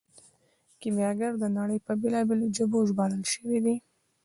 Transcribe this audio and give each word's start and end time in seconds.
کیمیاګر 0.79 1.31
د 1.39 1.45
نړۍ 1.57 1.79
په 1.85 1.91
بیلابیلو 2.01 2.47
ژبو 2.57 2.79
ژباړل 2.89 3.23
شوی 3.33 3.57
دی. 3.65 3.75